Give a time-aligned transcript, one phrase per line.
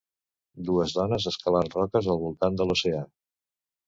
[0.69, 3.03] dues dones escalant roques al voltant de l'oceà